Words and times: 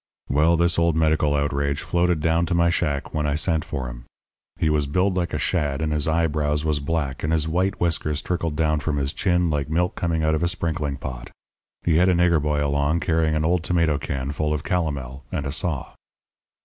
"Well, 0.29 0.57
this 0.57 0.79
old 0.79 0.95
medical 0.95 1.35
outrage 1.35 1.81
floated 1.81 2.21
down 2.21 2.47
to 2.47 2.55
my 2.55 2.71
shack 2.71 3.13
when 3.13 3.27
I 3.27 3.35
sent 3.35 3.63
for 3.63 3.87
him. 3.87 4.05
He 4.57 4.67
was 4.67 4.87
build 4.87 5.15
like 5.15 5.31
a 5.31 5.37
shad, 5.37 5.79
and 5.79 5.93
his 5.93 6.07
eyebrows 6.07 6.65
was 6.65 6.79
black, 6.79 7.21
and 7.23 7.31
his 7.31 7.47
white 7.47 7.79
whiskers 7.79 8.19
trickled 8.23 8.55
down 8.55 8.79
from 8.79 8.97
his 8.97 9.13
chin 9.13 9.51
like 9.51 9.69
milk 9.69 9.93
coming 9.93 10.23
out 10.23 10.33
of 10.33 10.41
a 10.41 10.47
sprinkling 10.47 10.97
pot. 10.97 11.29
He 11.83 11.97
had 11.97 12.09
a 12.09 12.15
nigger 12.15 12.41
boy 12.41 12.65
along 12.65 13.01
carrying 13.01 13.35
an 13.35 13.45
old 13.45 13.63
tomato 13.63 13.99
can 13.99 14.31
full 14.31 14.55
of 14.55 14.63
calomel, 14.63 15.21
and 15.31 15.45
a 15.45 15.51
saw. 15.51 15.93